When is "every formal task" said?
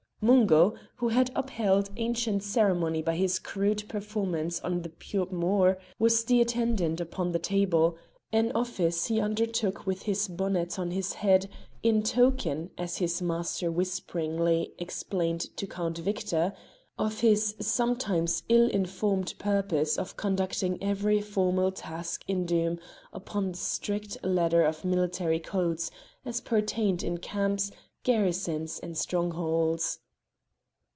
20.83-22.23